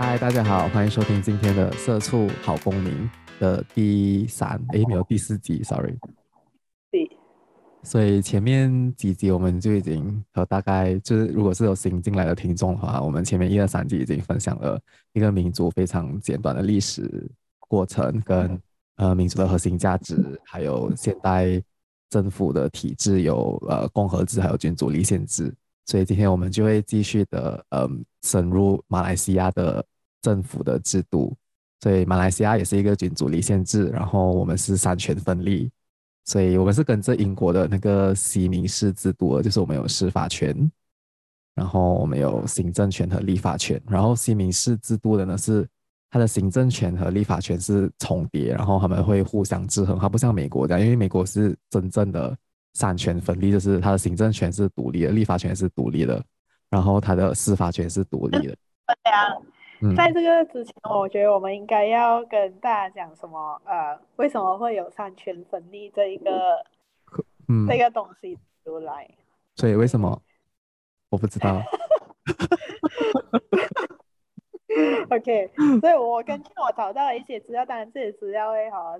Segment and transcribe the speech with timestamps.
[0.00, 2.92] 嗨，大家好，欢迎收听今天的《社畜好公民》
[3.40, 5.92] 的第三，诶，没有第四集，sorry。
[6.92, 7.10] 对。
[7.82, 14.80] 所以前面几集我们就已经和大概就是，如果是有新进来的听众的话，我们前面一二三集已经分享了
[15.14, 17.28] 一个民族非常简短的历史
[17.58, 18.56] 过程，跟
[18.98, 21.60] 呃民族的核心价值，还有现代
[22.08, 25.52] 政府的体制有呃共和制，还有君主立宪制。
[25.88, 29.82] 所以今天我们就会继续的，嗯，深入马来西亚的
[30.20, 31.34] 政府的制度。
[31.80, 35.70] 所以马来西亚也是一个君主立宪制，然后我们是三权分立。
[36.26, 40.70] 所以我们是跟着英国的那个西敏寺制度，就是我们有司法权，
[41.54, 43.80] 然后我们有行政权和立法权。
[43.88, 45.66] 然后西敏寺制度的呢是
[46.10, 49.98] 它的行政权和立法权是重叠，然后他们会互相制衡。
[49.98, 52.36] 它不像美国这样，因为美国是真正的。
[52.78, 56.22] 三权分立，就是他的行政权是独立的，立法权是独立的，
[56.70, 58.56] 然后他的司法权是独立的。
[59.02, 59.34] 对啊，
[59.82, 63.60] 嗯，在这个之前，我觉得我们应该要跟大家讲什么？
[63.64, 66.64] 呃，为什么会有三权分立这一个，
[67.48, 69.10] 嗯，这个东西出来？
[69.56, 70.22] 所以为什么？
[71.10, 71.58] 我不知道。
[75.10, 78.96] OK，所以我根据我找到的一些资料，当然这些资料会好。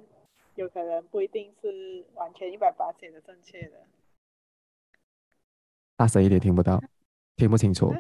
[0.59, 3.87] 有可能不一定是完全一百八十的正确的。
[5.97, 6.83] 大声一点，听不到，
[7.37, 7.95] 听不清楚。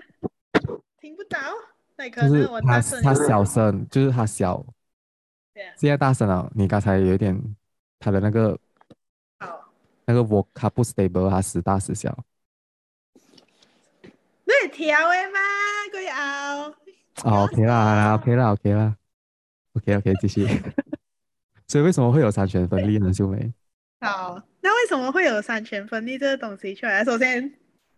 [1.01, 1.39] 听不到？
[1.95, 3.01] 那可能我大声。
[3.01, 4.67] 他他小声，就是他小。
[5.55, 5.73] 对啊。
[5.77, 6.51] 现在大声了。
[6.53, 7.41] 你刚才有一点，
[8.01, 8.59] 他的那个，
[9.39, 9.73] 好，
[10.05, 12.25] 那个 vocal 他不 stable，他时大时小。
[14.03, 15.39] 你调的吗？
[15.93, 16.75] 佢拗。
[17.23, 18.97] 哦，OK 啦，OK 啦，OK 啦
[19.75, 20.45] ，OK OK，继续。
[21.69, 23.13] 所以为什么会有三权分立呢？
[23.13, 23.53] 秀梅。
[24.01, 27.05] 好，那为什么会有三权分立这个东西出来？
[27.05, 27.53] 首先，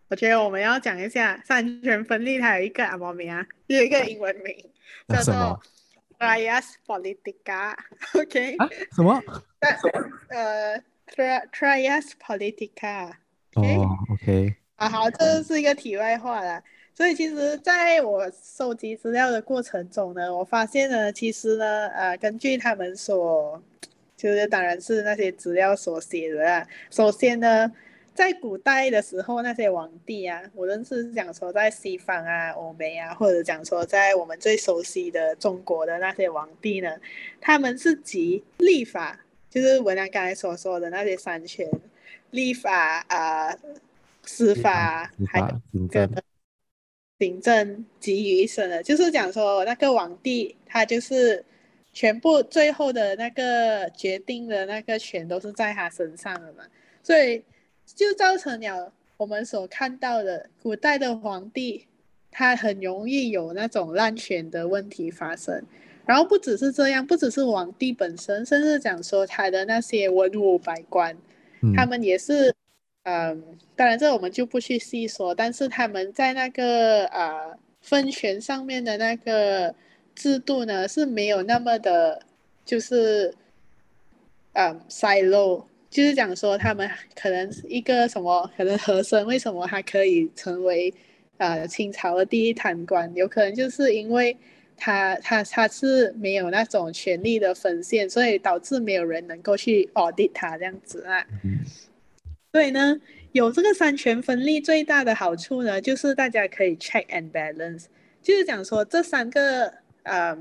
[0.09, 4.53] 我觉得我们要讲一下三权分立，它有一个阿毛名啊，有一个英文名
[5.07, 5.61] 叫做
[6.19, 7.75] Trias Politica。
[8.19, 8.57] OK？
[8.57, 8.69] 啊？
[8.93, 9.21] 什么？
[10.29, 10.83] 呃
[11.51, 13.11] ，Trias Politica。
[13.53, 14.55] 哦，OK。
[14.75, 16.61] 啊，好，这是一个题外话啦。
[17.01, 23.59] 所以其实，在我收集资料的过程中呢，我发现呢，其实呢，呃，根据他们所，
[24.15, 26.67] 就是当然是那些资料所写的啊。
[26.91, 27.71] 首先呢，
[28.13, 36.97] 在古代的时候，那些皇帝啊，无论是讲说在西方啊、欧美啊，或者讲说在我们最熟悉的中国的那些皇帝呢，
[37.39, 39.19] 他们是集立法，
[39.49, 41.67] 就是我俩刚才所说的那些三权，
[42.29, 43.59] 立法啊、呃，
[44.21, 45.61] 司法，还有个。
[45.71, 46.07] 行政
[47.99, 51.43] 集于一身的，就是讲说那个皇帝，他就是
[51.93, 56.63] 全部最后的那个决定的那个权都是在他身上的嘛，
[57.03, 57.43] 所以
[57.85, 61.85] 就造成了我们所看到的古代的皇帝，
[62.31, 65.63] 他很容易有那种滥权的问题发生。
[66.05, 71.15] 然后不只是这样，不只是皇帝本身，甚至讲说他的那些文武百官，
[71.61, 72.53] 嗯、他们也是。
[73.03, 79.73] 嗯，当然这我们就不去细说，但是他们在那个呃分权上面的那个
[80.13, 82.21] 制度呢是没有那么的，
[82.63, 83.33] 就是
[84.53, 90.93] 嗯 silo，就是讲说他们可能一个什么，可能和珅为什么他可以成为
[91.37, 94.37] 呃清朝的第一贪官，有可能就是因为
[94.77, 101.25] 他他他是没有那种权力的分线，所以导致没有人能够去 audit 他这样子啊。
[102.51, 102.99] 嗯所以呢，
[103.31, 107.85] 有这个三权分立最大的好处呢，就是大家可以 check and balance，
[108.21, 109.73] 就是讲说这三个
[110.03, 110.37] 呃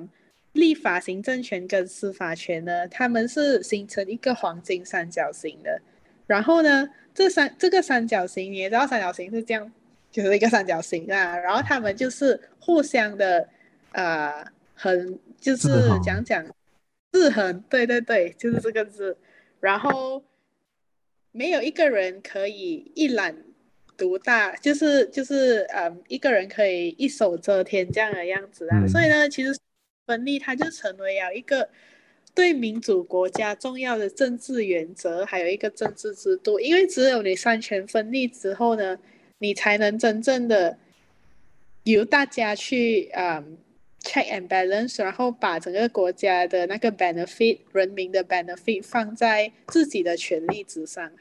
[0.54, 5.80] 立法、行政权跟司法权呢，他们是形成一个黄金三角形的。
[6.26, 9.70] 然后呢，这三这个三角形，你也知道三角形是这样，
[10.10, 11.38] 就是一个三角形啊。
[11.38, 13.48] 然后他们就是互相的
[13.92, 14.44] 呃，
[14.74, 15.68] 很就是
[16.02, 16.44] 讲讲
[17.12, 19.16] 制衡，对对对，就是这个字。
[19.60, 20.20] 然后。
[21.32, 23.36] 没有一个人可以一览
[23.96, 28.82] 独大，就是就是嗯，一个人可以一手遮天这样的样子啊。
[28.82, 29.56] 嗯、所以呢，其实
[30.06, 31.68] 分立它就成为了一个
[32.34, 36.58] 对民主国家重要的政治原则，还有一个政治制度。
[36.58, 38.98] 因为只有你三权分立之后呢，
[39.38, 40.78] 你才能真正的
[41.84, 43.58] 由大家去嗯
[44.02, 51.12] check and balance，然后把整个国家的那个 benefit，人民的 benefit 放在自己的权利之上。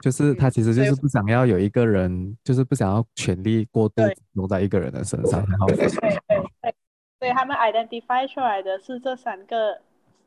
[0.00, 4.02] 就是他其实就是不想要有一个人，就是不想要权力过度
[4.32, 6.74] 落在一个人的身上，然后对对对，
[7.18, 9.78] 所以他们 identify 出来的是这三个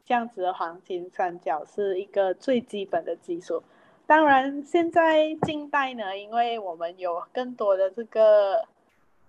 [0.06, 3.64] 这样子的黄金三角是一个最基本的基础。
[4.06, 8.64] 当然，现在近代呢，因为我们有更多的这个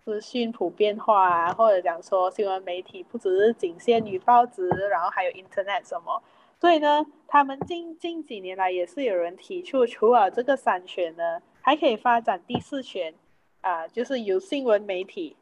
[0.04, 6.22] 资讯普遍化啊，或者讲说新闻媒体不只是仅限于报纸，然后还有 Internet 什么。
[6.60, 13.12] 所以呢，他们近近几年来也是有人提出，除了这个三权呢，还可以发展第四权，
[13.60, 15.36] 啊、呃，就是由新闻媒体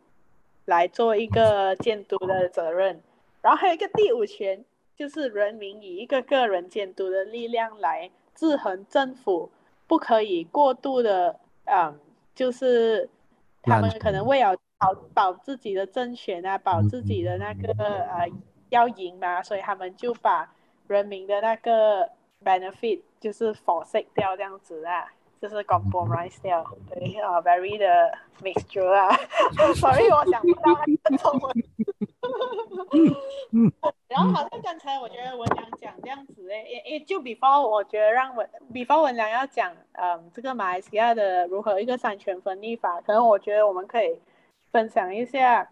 [0.64, 3.00] 来做一个监督的责任。
[3.40, 4.64] 然后还有一个第五权，
[4.96, 9.50] 就是人民以一个个人监督的力量来制衡政府，
[9.86, 12.00] 不可以过度的，嗯，
[12.34, 13.08] 就是
[13.62, 18.28] 他们可能为了保保自己的政权啊，保自己的那个呃
[18.70, 20.52] 要赢嘛，所以他们就把。
[20.88, 22.08] 人民的那个
[22.44, 25.06] benefit 就是 forsake 掉这样子啊，
[25.40, 28.12] 就是 compromise 掉，对啊，very 的
[28.42, 29.08] mixture 啊，
[29.76, 31.54] sorry 我想不到那个中文。
[34.08, 44.20] 然后好像刚才我觉得文良讲这样子诶，诶诶，就 before 我觉得让文 before 文良要讲，嗯，这个马来西亚的如何一个三权分立法，可能我觉得我们可以
[44.70, 45.70] 分享一下，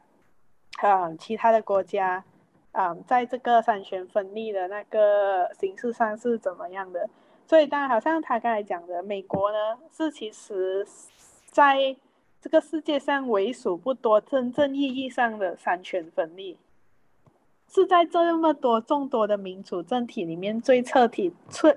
[0.83, 2.25] 嗯，其他的国家。
[2.73, 7.11] 嗯，在这个三权分立的那个形式上是怎么样的？
[7.49, 10.87] 所以当然，好像他刚才讲的，美国呢是其实
[11.47, 11.97] 在
[12.41, 16.57] 这个世界上为数不多真正意义上的三权分立，
[17.69, 21.77] 是在这么多众多的民主政体里面最彻底、最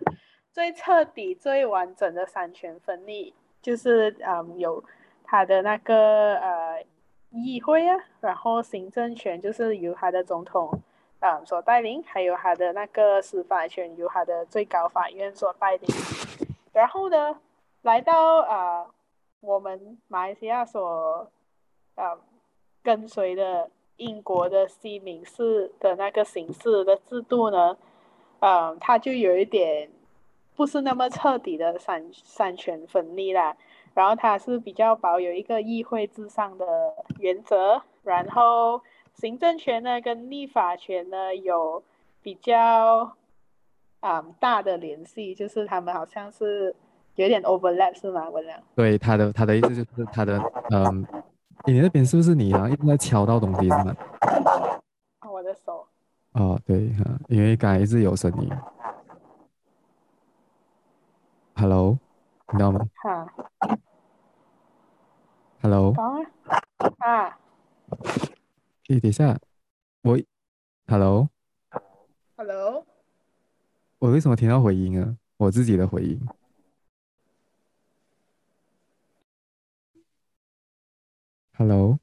[0.51, 4.83] 最彻底、最完整的三权分立，就是嗯有
[5.23, 6.62] 他的那个呃。
[7.41, 10.69] 议会啊，然后行政权就是由他的总统
[11.19, 15.89] 啊、嗯、所带领，还有他的那个司法权由他的最高法院所带领。
[16.71, 17.39] 然后呢，
[17.81, 18.85] 来到啊、
[19.41, 21.27] 我们马来西亚所
[21.95, 22.19] 啊、嗯、
[22.83, 27.77] 跟随的英国的西敏寺的那个形式的制度呢，
[28.39, 29.89] 嗯，他就有一点
[30.55, 33.57] 不是那么彻底的三三权分立啦。
[33.93, 36.65] 然后它是比较保有一个议会至上的
[37.19, 38.81] 原则，然后
[39.13, 41.83] 行政权呢跟立法权呢有
[42.21, 43.15] 比较
[43.99, 46.75] 啊、嗯、大的联系，就是他们好像是
[47.15, 48.27] 有点 overlap 是吗？
[48.29, 48.59] 我讲。
[48.75, 50.41] 对，他的他的意思就是他的
[50.71, 51.05] 嗯，
[51.65, 53.95] 你那边是不是你啊一直在敲到东西是吗？
[55.31, 55.85] 我的手。
[56.33, 58.49] 哦，对哈，因为刚才一直有声音。
[61.55, 61.97] Hello。
[62.53, 62.87] 听到吗？
[63.01, 63.33] 哈。
[65.63, 65.91] Hello。
[66.99, 67.39] 啊。
[68.89, 69.39] 诶，等一下，
[70.03, 70.19] 我
[70.85, 71.29] ，Hello。
[72.35, 72.85] Hello。
[73.97, 75.17] 我为什么听到回音啊？
[75.37, 76.21] 我自己的回音。
[81.57, 81.97] Hello。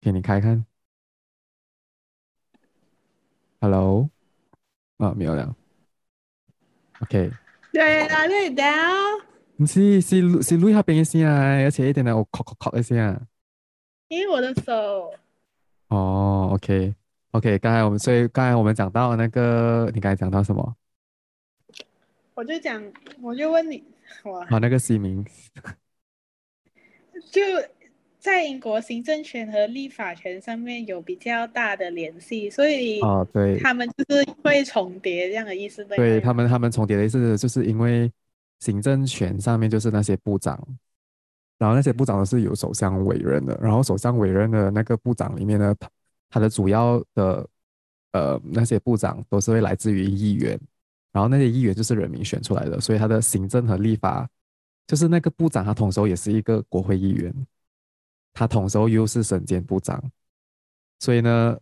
[0.00, 0.66] 给你开看。
[3.60, 4.10] Hello。
[4.96, 5.54] 啊，没有了。
[7.02, 7.30] OK。
[7.72, 8.64] 对啊，对的。
[9.58, 13.20] 不是，是录是录下边的声啊，而且一点点我咔咔咔的声啊。
[14.06, 15.12] 因为我的手。
[15.88, 20.76] 哦，OK，OK，刚才我们所以刚才我们讲到那个，你刚才讲到什么？
[22.34, 22.80] 我就讲，
[23.20, 23.82] 我就问你，
[24.22, 24.44] 哇。
[24.44, 25.24] 啊，那个西敏。
[27.30, 27.42] 就。
[28.20, 35.84] 在英国行政权和立法权上面有比较大的联系，所以哦，对，他们就是会重叠这样的意思。
[35.84, 38.10] 对，对他们，他们重叠的意思就是因为
[38.60, 40.58] 行政权上面就是那些部长，
[41.58, 45.90] 然后那些部长都是由首相委任的，然后首相委任的那个部长里面呢，他
[46.30, 47.48] 他的主要的
[48.12, 50.58] 呃那些部长都是会来自于议员，
[51.12, 54.28] 然后那些议员就是人民选出来的，所以他的行政和立法
[54.86, 57.34] 就是那个部长，他同时也是一个国会议员。
[58.34, 60.00] 他同时又是省监部长，
[61.00, 61.58] 所以呢，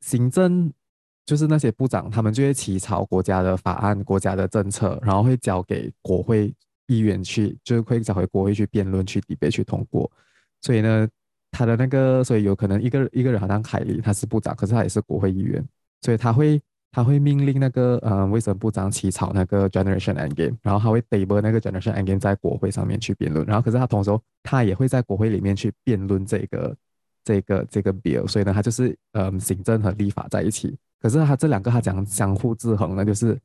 [0.00, 0.72] 行政
[1.26, 6.54] 就是那些部长，他们就会起草国家的法案、国家的政策，然后会交给国会
[6.86, 10.10] 议员去，就是会交回国会去辩论、去 debate、去通过。
[10.62, 11.06] 所以呢，
[11.50, 15.62] 他的那个，所以有可能一个一个人好像凯里，他是部长，可是他也是国会议员，
[16.00, 16.58] 所以他会。
[16.92, 24.10] 他会命令那个呃卫生部长起草那个 Generation and game，然后他会 table 那个 Generation and game 在国会上面去辩论，然后可是他同时
[24.42, 26.74] 他也会在国会里面去辩论这个
[27.22, 30.74] 这个这个 bill，所以呢，他就是呃行政和立法在一起。
[31.00, 33.38] 可是他这两个他讲相互制衡呢，就是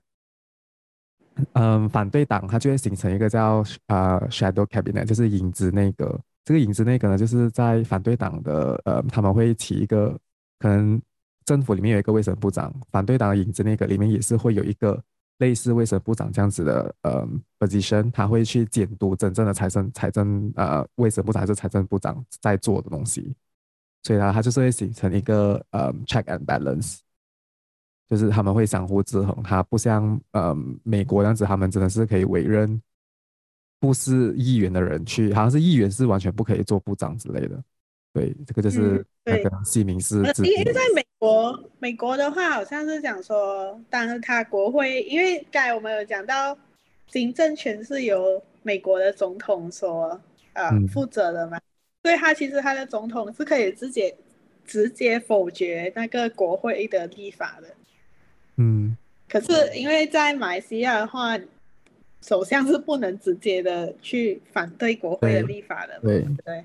[1.53, 6.19] 嗯、反对党他就会形成一个叫、呃、Shadow Cabinet，就是影子内阁。
[6.43, 10.17] 这个影子内阁呢，就是在反对党的呃他们会起一个
[10.59, 11.01] 可能。
[11.43, 15.03] 政府里面有一个卫生部长，反对党的影子那个里面也是会有一个
[15.39, 17.27] 类似卫生部长这样子的呃
[17.59, 23.35] position，他会去监督真正的财政财政呃卫生部长还是财政部长在做的东西，
[24.03, 26.99] 所以呢，他就是会形成一个呃 check and balance，
[28.11, 30.53] 就是他们会相互制衡，他不像呃
[30.83, 32.81] 美国这样子，他们真的是可以委任
[33.79, 37.63] 不是议员的人去，好像是议员是完全不可以做部长之类的。
[38.11, 40.43] 对，这个就是那个西敏寺制度。
[40.43, 46.57] 因为在美国，美国的话好像是讲说，当他国会，因为刚才我们有讲到，
[47.07, 50.19] 行政权是由美国的总统所
[50.51, 51.57] 呃、嗯、负责的嘛，
[52.03, 54.13] 所以他其实他的总统是可以直接
[54.65, 57.67] 直接否决那个国会的立法的。
[58.57, 58.95] 嗯，
[59.29, 61.37] 可是因为在马来西亚的话，
[62.21, 65.99] 首相是不能直接的去反对国会的立法的。
[66.01, 66.35] 对对。
[66.45, 66.63] 对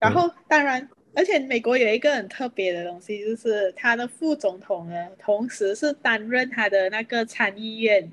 [0.00, 8.12] 然后，当然，而且美国有一个很特别的东西，就是他的副总统呢，同时是担任他的那个参议院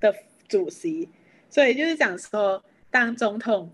[0.00, 0.14] 的
[0.46, 1.08] 主席，
[1.48, 3.72] 所以就是讲说，当总统，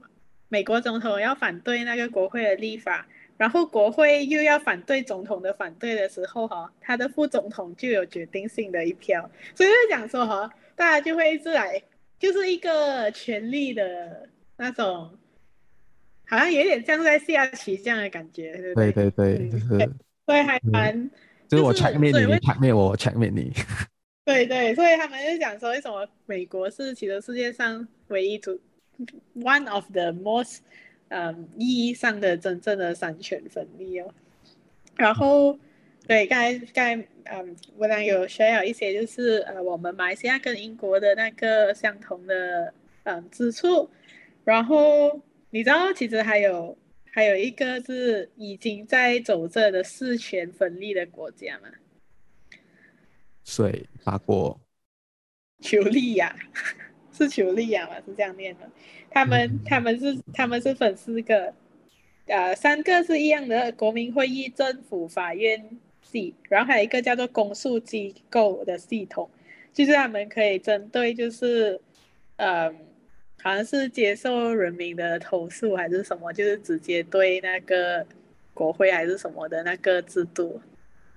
[0.49, 11.83] 美国总统要反对那个国会的立法，然后国会又要反对总统的反对的时候，哈，他的副总统就有决定性的一票，所以就讲说，哈，大家就会一直来，
[12.19, 15.11] 就是一个权力的那种。
[16.29, 19.69] 好像有点像在下棋这样的感觉，对对对对，就是，
[20.27, 21.09] 所以还蛮、嗯，
[21.47, 23.53] 就是我 checkmate 你，你 checkmate 我，我 checkmate 你。
[24.25, 28.61] 对对，所以他们就讲说，为什么美国是其实世界上唯一主
[29.37, 30.59] one of the most，
[31.09, 34.15] 嗯，意义上的真正的三权分立哦。
[34.97, 35.59] 然后，
[36.07, 42.73] 对，刚才刚才，嗯，我俩有 share 一些，就是呃，我们马来西亚跟英国的那个相同的
[43.05, 43.91] 嗯之处，
[44.45, 45.23] 然后。
[45.51, 46.77] 你知道，其实还有
[47.11, 51.69] 还有一个是已经在走这的四权分立的国家吗？
[53.45, 54.61] 水法国、
[55.61, 56.37] 匈利亚
[57.17, 57.97] 是匈利亚嘛？
[58.07, 58.69] 是这样念的。
[59.11, 61.55] 他们、嗯、他们是他们是分四个，
[62.27, 65.71] 呃，三个是一样的，国民会议、政府、法院
[66.03, 69.31] 系，然后还有一个叫做公诉机构的系统，
[69.73, 71.81] 就是他们可以针对就是，
[72.37, 72.75] 呃。
[73.43, 78.05] 好像是接受人民的投诉还是什么，就是直接对那个
[78.53, 80.61] 国会还是什么的那个制度，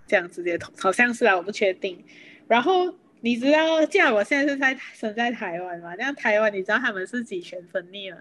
[0.05, 2.03] 这样直接投，好像是啊，我不确定。
[2.47, 8.17] 然后你知道，既然我现在是在生在台湾嘛，那台湾你知道他们是几权分立吗？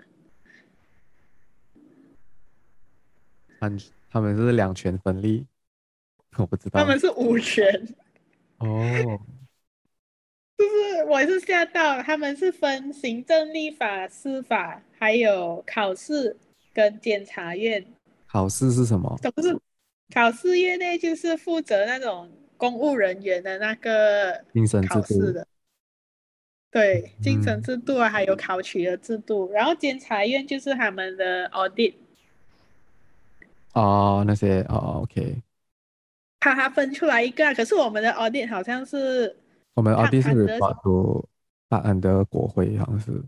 [4.11, 5.47] 他们是两权分立，
[6.39, 6.81] 我不知道。
[6.81, 7.67] 他们是五权。
[8.59, 9.21] 哦。
[10.57, 16.37] 就是我是吓到，他们是分行政、立法、司法，还有考试
[16.75, 17.85] 跟检察院。
[18.27, 19.17] 考试是什么？
[19.35, 19.57] 不是
[20.13, 22.29] 考试院内就是负责那种
[22.59, 24.45] 公务人员的那个
[24.87, 25.47] 考试的。
[26.71, 29.47] 对，晋升制度啊，还有考取的制度。
[29.47, 31.95] 嗯、然后监察院就是他们的 audit。
[33.73, 35.41] 哦，那些哦，OK。
[36.41, 39.35] 他他分出来一个，可是我们的 audit 好像是。
[39.75, 41.27] 我们 audit 是法国
[41.69, 43.25] 法安的国会，好像是，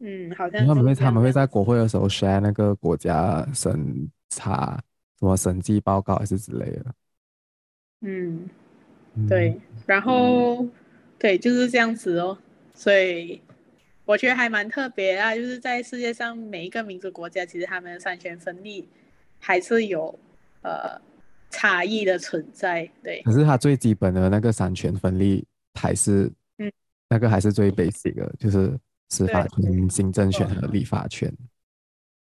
[0.00, 4.82] 嗯，好像是他们会他们会在国会的时候 share 那个国家审查
[5.18, 6.86] 什么审计报告还是之类的。
[8.00, 8.48] 嗯，
[9.28, 10.72] 对，然后、嗯、
[11.18, 12.36] 对就是这样子哦，
[12.74, 13.40] 所以
[14.04, 18.88] 我觉得还蛮特别啊，就是在世界上每一个民族国家，其实他们的三权分立
[19.38, 20.18] 还是有
[20.62, 21.00] 呃
[21.50, 22.90] 差异的存在。
[23.02, 25.46] 对，可是它最基本的那个三权分立。
[25.72, 26.70] 还是，嗯，
[27.08, 28.76] 那个还是最 basic 的，就是
[29.08, 31.32] 司法权、行政权和立法权。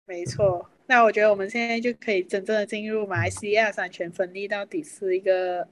[0.07, 5.65] 没错，那我觉得我们现在就可以真正的进入马来西亚三权分立到底是一个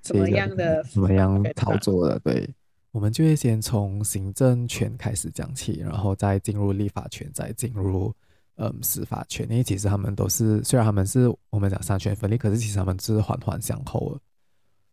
[0.00, 2.18] 怎么样的、 怎么样操作的？
[2.20, 2.48] 对，
[2.90, 8.10] 我们就会先从行政权开始讲起，然后再进入立法权，再进入
[8.56, 9.46] 嗯司法权。
[9.50, 14.20] 因为其实他们都是，虽然他们是我们讲三权分立，可是其实他们是环环相扣的。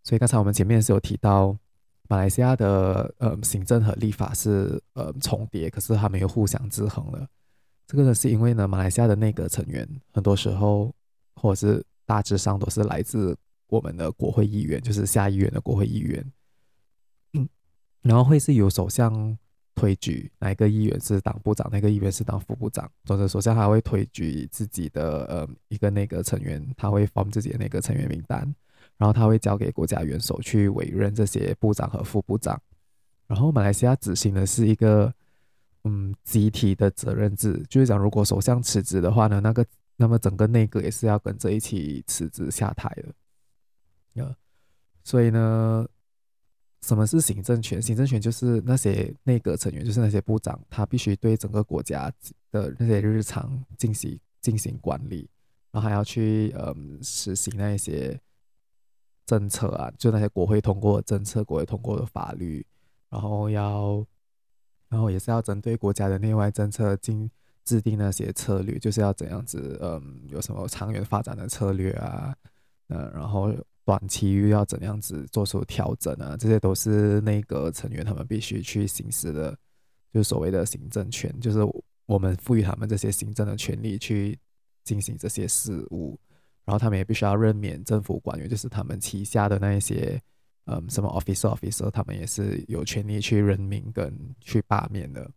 [0.03, 1.57] 所以刚才我们前面是有提到。
[2.09, 7.25] 马来西亚的呃行政和立法是呃重叠，可是他们又互相制衡了。
[7.91, 10.95] 这个呢是因为呢，马来西亚的内阁成员很多时候
[11.35, 16.31] 或者是大致上都是来自我们的国会议员，就是下议院的国会议员。
[17.33, 17.45] 嗯，
[18.01, 19.37] 然后会是由首相
[19.75, 22.89] 推举哪一个议员是当部长，哪个议员是当副部长。
[23.03, 28.55] 总之，首相还会推举自己的呃一个内阁成员，他会 form 自己的内阁成员名单。
[28.95, 32.57] 然后他会交给国家元首去委任这些部长和副部长。
[33.27, 35.13] 然后马来西亚执行的是一个
[35.83, 42.89] 嗯集体的责任制，就是讲如果首相辞职的话呢，那个那么整个内阁也是要跟着一起辞职下台
[44.15, 44.23] 的。
[44.23, 44.35] 啊，
[45.03, 45.87] 所以呢，
[46.81, 47.81] 什么是行政权？
[47.81, 52.11] 行政权就是那些内阁成员，就是那些部长，他必须对整个国家
[52.51, 55.29] 的那些日常进行进行管理，
[55.71, 58.19] 然后还要去嗯实行那一些。
[59.23, 62.65] 政策啊，就那些国会通过政策，国会通过的法律，
[63.07, 64.05] 然后要
[64.91, 67.31] 然后也是要针对国家的内外政策进
[67.63, 72.35] 制定那些策略，就是要怎样子，嗯，有什么长远发展的策略啊，
[72.89, 73.55] 嗯，然后
[73.85, 79.57] 短期又要怎样子做出调整啊，这些都是内阁成员他们必须去行使的，
[80.13, 81.59] 就是所谓的行政权，就是
[82.05, 84.37] 我们赋予他们这些行政的权利去
[84.83, 86.19] 进行这些事务，
[86.65, 90.21] 然后他们也必须要任免政府官员，就是他们旗下的那一些。
[90.65, 95.29] 嗯，什么 officer officer，他们也是有权利去任命跟去罢免的。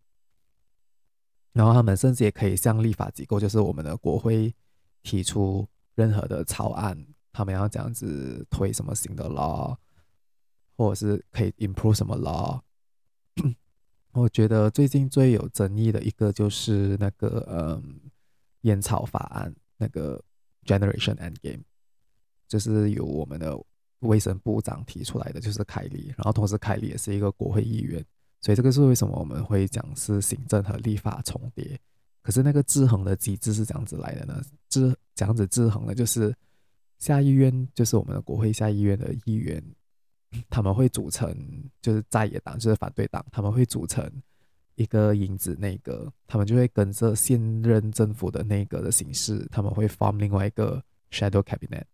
[1.52, 4.54] 然后他们甚至也可以向立法机构，就是我们的国会，
[5.02, 9.74] 提出任何的草案，他们要这样子推什么新的 law，
[10.76, 12.60] 或者是可以 improve 什么 law。
[14.12, 18.00] 我觉得最近最有争议的一个就是那个嗯，
[18.60, 20.22] 烟草法案，那个
[20.66, 21.62] Generation Endgame，
[22.46, 23.58] 就是由我们的。
[24.04, 28.04] 卫生部长提出来的就是凯利，然后同时凯利也是一个国会议员，
[28.40, 31.78] 所以这个是为什么我们会讲是行政和立法重叠。
[32.22, 34.40] 可是那个制衡的机制是怎样子来的呢？
[34.70, 36.34] 制这样子制衡的，就是
[36.98, 39.62] 下议院就是我们的国会下议院的议员，
[40.48, 41.36] 他们会组成
[41.82, 44.10] 就是在野党，就是反对党，他们会组成
[44.76, 51.84] 一个影子内阁，他们就会跟着现任政府的内阁的形式，他们会 form 另外一个 shadow cabinet。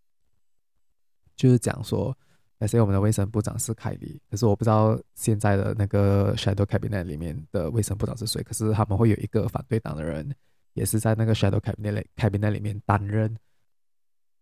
[1.40, 2.14] 就是讲说，
[2.58, 8.42] 那些我们的卫生部长是凯利，可是我不知道现在的那个 Shadow Cabinet 里面的卫生部长是谁。
[8.42, 10.30] 可是他们会有一个反对党的人，
[10.74, 13.34] 也是在那个 Shadow Cabinet Cabinet 里面担任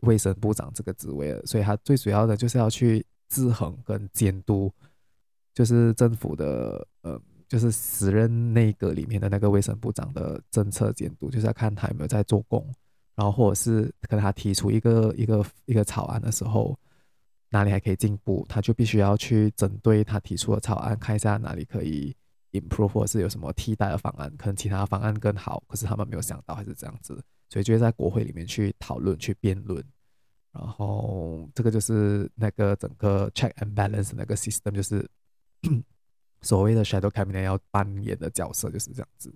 [0.00, 1.46] 卫生部长这个职位的。
[1.46, 4.72] 所以他最主要的就是要去制衡跟监督，
[5.54, 12.66] 就是政府的呃，就是时任内阁里面的那个卫生部长的政策监督，就是要看他有没有在做工，
[13.14, 16.76] 然后或者是跟他提出一个一个一个草案的时候。
[17.50, 22.14] 哪里还可以进步，他就必须要去针对他提出的草案，看一下哪里可以
[22.52, 27.14] improve，或者是有什么替代的方案，可能其他方案更好，可是他们没有想到，还是这样子，
[27.48, 29.82] 所以就会在国会里面去讨论、去辩论，
[30.52, 35.08] 然后这个就是那个整个 check and balance 那个 system，就是
[36.42, 39.34] 所谓的 shadow cabinet 要扮演的角色就是这样子。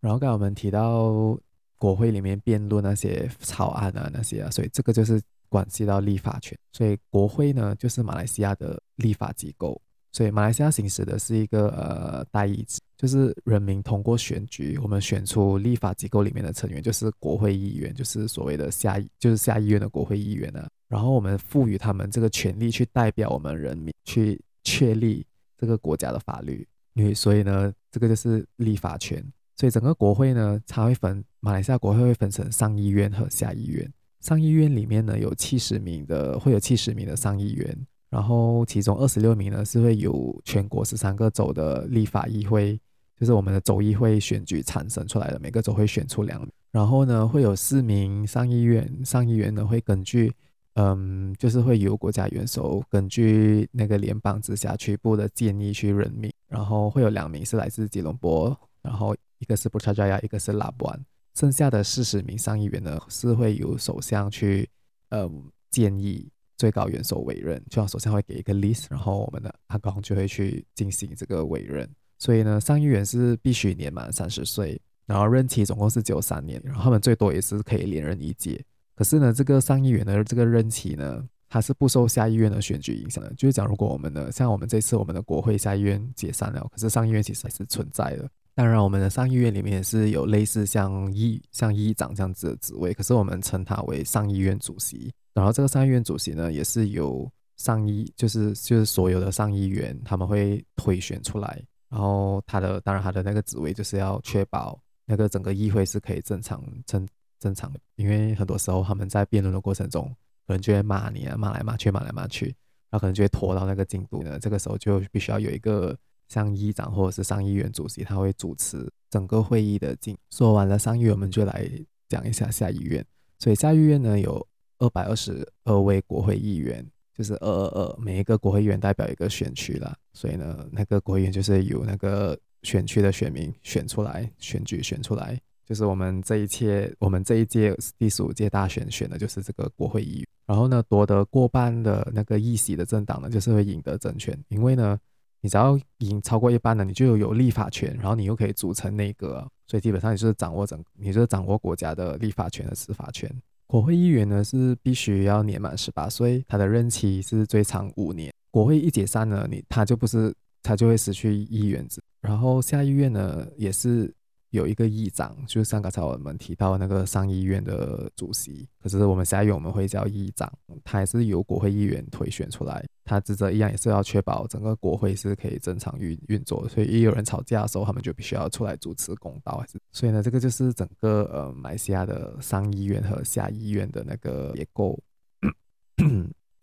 [0.00, 1.38] 然后刚才我们提到
[1.78, 5.18] 国会里面辩论那些草案啊那些啊，所以这个就是。
[5.54, 9.80] 关系到立法权，所以国会呢就是马来西亚的立法机构。
[10.10, 20.66] 所以马来西亚行使的是一个呃代议制，就是人民通过选举，我们选出立法机构里面的成员，就是国会议员，就是所谓的下就是下议院的国会议员呢。
[20.88, 25.24] 然后我们赋予他们这个权利，去代表我们人民去确立
[25.56, 26.66] 这个国家的法律。
[27.14, 29.24] 所以呢，这个就是立法权。
[29.56, 33.92] 所以整个国会呢，它会分马来西亚国会会分成上议院和下议院。
[34.24, 37.76] 上议院里面呢，有七十名的，会有七十名的上议员，
[38.08, 42.80] 然后其中二十六名呢是会由全国十三个州的立法议会，
[43.20, 50.32] 就是我们的州议会选举产生出来的，每个州会选出两名，然后呢会有四名上议院，上议员呢会根据，
[50.76, 60.98] 嗯，就是会由国家元首根据那个联邦直辖区部的建议去任命，然后会有两名是来自吉隆坡，然后一个是布查加亚，一个是拉布安。
[61.34, 64.68] 剩下的四十名上议员呢，是会由首相去，
[65.10, 71.88] 嗯，建议最高元首委任，就像首相会给一个 list，然后我们的阿高就会去进行这个委任。
[72.18, 78.64] 所以呢，上议员是必须年满三十岁，然后任期总共是只有三年，然后他们最多也是可以连任一届。
[78.94, 83.34] 可是呢，这个上议员的这个任期呢，它是不受下议院的选举影响的。
[83.34, 88.30] 就是讲，如果我们的像我们这次我们的国会下议院解散了，可是上议院其实还是存在的。
[88.56, 95.12] 当然，我们的上议院里面也是有类似像议像议长这样子的职位，可是我们称他为上议院主席。
[95.32, 101.60] 然后这个上议院主席呢，也是由上议，就是就是所有的上议员他们会推选出来。
[101.88, 107.04] 然后他的当然他的那个职位就是要确保那个整个议会是可以正常正
[107.40, 110.04] 正常，因为很多时候他们在辩论的过程中，
[110.46, 112.46] 可能就会骂你啊，骂来骂去，骂来骂去，
[112.88, 114.38] 然后可能就会拖到那个进度呢。
[114.38, 115.98] 这个时候就必须要有一个。
[116.34, 120.18] 像议长或者是上议院主席，他会主持整个会议的进。
[120.30, 121.70] 说完了上议院，我们就来
[122.08, 123.06] 讲一下下议院。
[123.38, 124.44] 所以下议院呢，有
[124.78, 126.84] 二百二十二位国会议员，
[127.16, 129.96] 就是二二二，每一个国会议员代表一个选区啦。
[130.12, 140.26] 所以呢，那个国会议员就是由那个选区的选民选出来，选举选出来，就是我们这一届，我们这一届第十五届大选选的就是这个国会议员。
[140.46, 144.98] 然后呢，夺得过半的那个议席的政党呢，就是会赢得政权，因为呢。
[145.44, 153.30] 你只要赢超过一半的，你就有立法权，然后你又可以组成内阁，所以基本上你是掌握整，你就是掌握国家的立法权和司法权。
[153.66, 158.32] 国会议员呢是必须要年满十八岁，他的任期是最长五年。
[158.50, 162.00] 国会一解散呢，你他就不是他就会失去议员制。
[162.22, 164.10] 然后下议院呢，也是
[164.48, 168.66] 有一个议长，就是像刚才我们提到那个上议院的主席。
[168.82, 170.50] 可是我们下议院我们会叫议长，
[170.82, 172.82] 他也是由国会议员推选出来。
[173.04, 176.68] 他职责一样也是要确保整个国会是可以正常运运作。
[176.68, 179.58] 所以一有人吵架的时候，他们就必须要出来主持公道。
[179.58, 184.98] 还是所以呢，这个就是整个呃马来西亚的上议院和下议院的那个结构。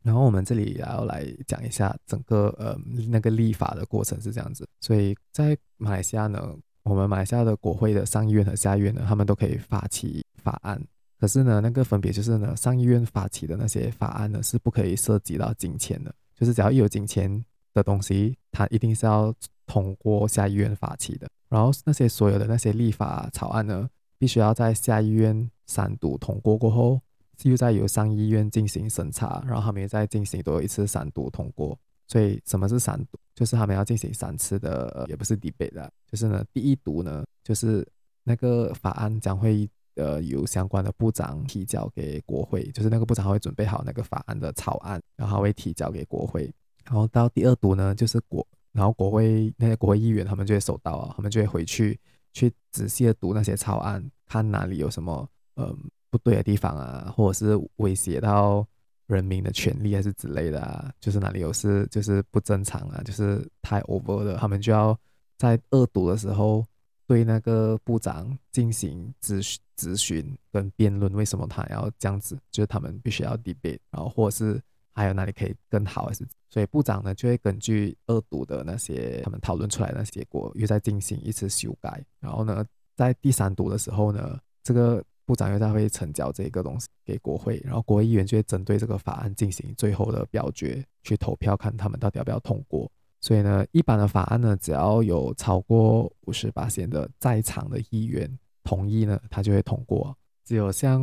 [0.03, 2.75] 然后我们这里也要来讲一下整个呃
[3.07, 10.83] 那个立法的过程是这样子，所以在马来西亚呢，我们马来西亚的国会的上议院和下议院呢，他们都可以发起法案，
[11.19, 19.31] 可是呢，那个分别就是呢，上议院发起的那些法案呢是不可以涉及到金钱的，就是只要一有金钱的东西，它一定是要
[19.67, 26.99] 通过下议院发起的，然后那些所有的那些立法草案呢，必须要在下议院三读通过过后。
[27.43, 31.75] 又再由上议院进行审查，然后他们也在进行多一次三读通过。
[32.07, 33.17] 所以什么是三读？
[33.33, 37.87] 就是他们要进行三次的，也不是 debate 的，就是呢，第一读呢，就是
[38.23, 46.51] 那个法案将会呃由相关的部长提交给国会，就是那个部长会准备好那个法案的草案，然后会提交给国会。
[46.85, 51.99] 然后到第二读呢，就是国，然后国会那些国会议员他们就会收到啊，他们就会回去
[52.33, 55.77] 去仔细的读那些草案，看哪里有什么嗯。
[56.11, 58.67] 不对的地方啊，或者是威胁到
[59.07, 64.93] 人民的权利还是之类的啊，就是哪里有事就是不正常啊，就是太 over 了，他们就要
[65.37, 66.65] 在二读的时候
[67.11, 69.41] 对那个部长进行质
[69.75, 72.39] 质询跟辩论，为什么他要这样子？
[72.49, 74.61] 就是他们必须要 debate，然后或者是
[74.93, 85.03] 还有哪里可以更好，是所以部长呢就会根据二读的那些他们讨论出来的那结果，又再进行一次修改，然后呢在第三读的时候呢，这个。
[85.23, 92.91] 部长又再会呈交这个东西给国会，然后国会议员就会针对这个法案进行最后的表决，去投票看他们到底要不要通过。
[93.21, 98.27] 所以呢，一般的法案呢，只要有超过五十八仙的在场的议员
[98.63, 100.15] 同意呢，他就会通过。
[100.43, 100.99] 只有像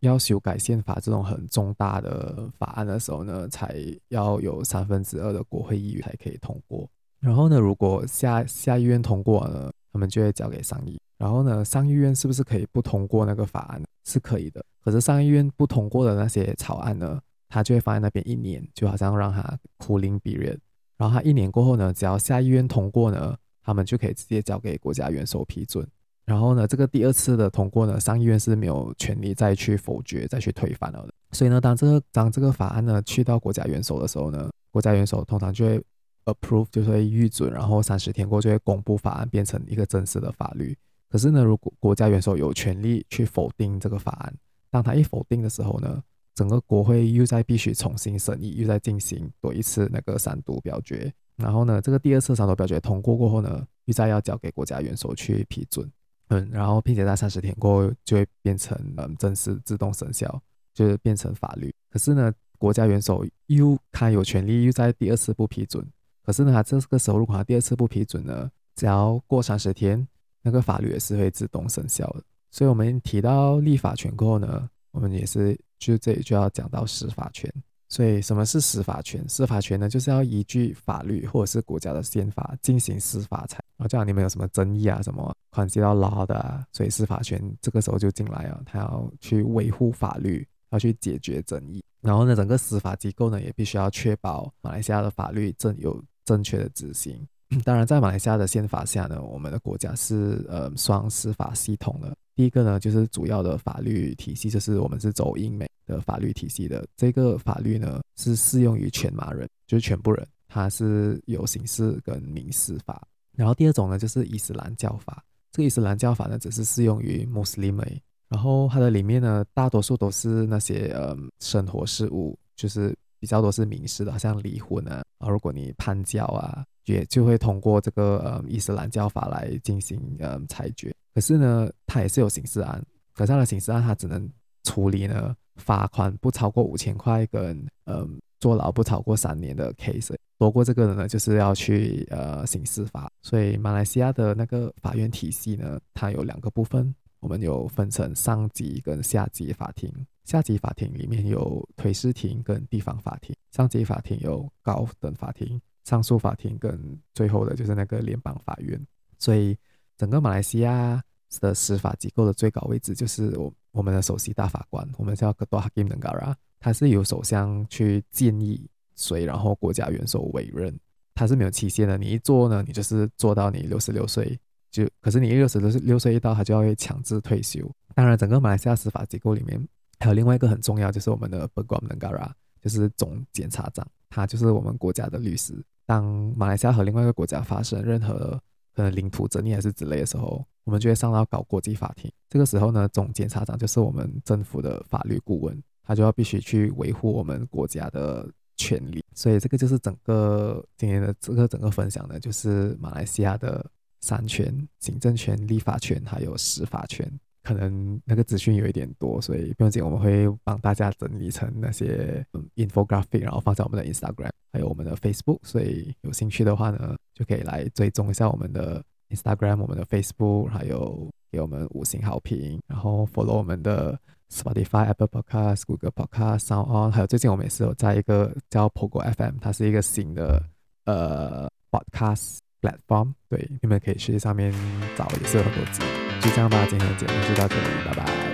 [0.00, 3.74] 要修改宪法这种很重大的法案的时候呢，才
[4.08, 6.88] 要有三分之二的国会议员才可以通过。
[7.18, 11.00] 然后呢，如果下下议院通过呢，他们就会交给上议。
[11.16, 13.82] 然后呢，上议院是不是可以不通过那个法案？
[14.04, 14.62] 是可以的。
[14.84, 20.58] 可是上议院不通过的那些草案呢，他就会放在那边一年，就好像让他 cooling period。
[21.04, 25.86] 然后他一年过后呢，只要下议院通过呢，他们就可以直接交给国家元首批准。
[26.24, 31.06] 然后呢，这个第二次的通过呢，上议院是没有权利再去否决、再去推翻了。
[31.32, 35.84] 所以呢，当这个当这个法案呢去到国家元首的时候呢，国家元首通常就会
[36.24, 40.74] approve，就会预准，然后三十天过就会公布法案变成一个正式的法律。
[41.10, 44.34] 可是呢，如果国家元首有权利去否定这个法案，
[44.70, 46.02] 当他一否定的时候呢，
[46.34, 51.12] 整个国会又在必须重新审议，又在进行多一次那个三读表决。
[51.36, 55.90] 然后呢，这个第二次三读表决通过过后呢，又再要交给国家元首去批准。
[56.28, 60.40] 嗯，然后并且在三十天过后就会变成嗯正式自动生效，
[60.72, 61.74] 就是变成法律。
[61.90, 65.86] 可是呢，国家元首又他有权利又在第二次不批准。
[66.22, 70.06] 可是呢，他这个时候如果他第二次不批准呢，只要过三十天。
[70.46, 77.52] 那个法律也是会自动生效的，所以我们提到立法权过后呢，我们也是就这里就要讲到司法权。
[77.86, 79.28] 所以什么是司法权？
[79.28, 83.56] 司法权呢，就是要依据法律或者是国家的宪法进行司法才。
[83.76, 91.84] 然后这样你们有什么争议啊，什么关系到 law 的啊，所以司法权这个时候就进来了，他要去维护法律，要去解决争议。
[92.00, 97.24] 然后呢，整个司法机构呢也必须要确保马来西亚的法律正有正确的执行。
[97.64, 102.16] 当然，在马来西亚的宪法下呢，我们的国家是呃双司法系统的。
[102.34, 106.84] 第一个呢，就是主要的法律体系，就是我们是走英美的法律体系的。
[106.96, 113.06] 这个法律呢，是适用于全马人，就是全部人，它是有刑事跟民事法。
[113.36, 115.24] 然后第二种呢，就是伊斯兰教法。
[115.52, 118.02] 这个伊斯兰教法呢，只是适用于穆斯林美。
[118.28, 126.64] 然后它的里面呢，大多数都是那些呃生活事务，就是比较多是民事的，好像离婚啊，啊如果你叛教啊。
[126.86, 134.28] 也就会通过这个呃伊斯兰教法来进行呃裁决，可是呢，它也是有刑事案，可是它的刑事案它只能
[134.64, 138.06] 处理呢罚款不超过五千块跟、呃、
[138.40, 143.10] 坐牢不超过三年的 case，多过这个的呢就是要去呃刑事法。
[143.22, 149.90] 所以马来西亚的那个法院体系呢，它有两个部分，我们有分成上级跟下级法庭，
[150.24, 155.60] 下级法庭里面有推事庭跟地方法庭，上级法庭有高等法庭。
[155.84, 158.80] 上诉法庭跟最后的就是那个联邦法院，
[159.18, 159.56] 所以
[159.96, 161.02] 整个马来西亚
[161.40, 170.78] 的司法机构的最高位置就是我我们的首席大法官，我们叫 Ketua Hakim Negara，他是由首相去建议谁，然后国家元首委任，
[171.14, 174.38] 他是没有期限的，你一做呢，你就是做到你六十六岁，
[174.70, 177.68] 就可是你六十六岁一到，他就要会强制退休。
[177.94, 179.68] 当然，整个马来西亚司法机构里面
[179.98, 185.54] 还有另外一个很重要，就是我们的 Peguam Negara，就是总检察长，他就是我们国家的律师。
[185.86, 186.04] 当
[186.36, 188.40] 马来西亚和另外一个国家发生任何
[188.74, 192.10] 可能领土争议还是之类的时候，我们就会上到搞国际法庭。
[192.28, 199.04] 这个时候呢，总检察长就是我们政府的法律顾问，他就要必须去维护我们国家的权利。
[199.14, 203.64] 所以这个就是整个今天的这个整个分享呢，就是马来西亚的
[204.00, 207.08] 三权：行政权、立法权还有司法权。
[207.44, 212.26] 可能那个资讯有一点多，所以不用紧，我们会帮大家整理成那些
[212.56, 215.38] infographic，然后放在我们的 Instagram 还有我们的 Facebook。
[215.42, 230.42] 所以有兴趣的话呢，就可以来追踪一下我们的 Instagram、我们的 Facebook，还有给我们五星好评，然后 follow 我们的 Spotify、Apple Podcast、Google Podcast、Sound On，还有最近我们也是有在一个叫 Pogo FM，它是一个新的
[230.86, 234.50] 呃 podcast platform，对，你们可以去上面
[234.96, 236.03] 找，也是有很多集。
[236.24, 238.33] 就这样吧，今天的节目就到这里，拜拜。